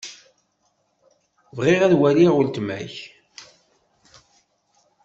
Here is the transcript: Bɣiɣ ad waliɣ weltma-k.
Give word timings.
Bɣiɣ 1.57 1.81
ad 1.83 1.93
waliɣ 1.99 2.31
weltma-k. 2.35 2.95